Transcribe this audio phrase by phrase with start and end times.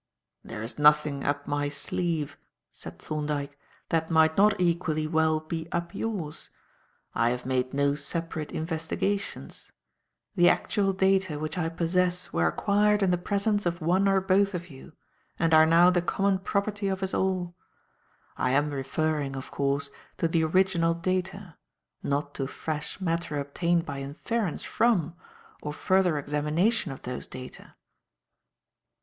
[0.43, 2.35] "There is nothing up my sleeve,"
[2.71, 3.55] said Thorndyke,
[3.89, 6.49] "that might not equally well be up yours.
[7.13, 9.71] I have made no separate investigations.
[10.35, 14.55] The actual data which I possess were acquired in the presence of one or both
[14.55, 14.93] of you,
[15.37, 17.53] and are now the common property of us all.
[18.37, 21.57] I am referring, of course, to the original data,
[22.01, 25.15] not to fresh matter obtained by inference from,
[25.61, 27.75] or further examination of those data."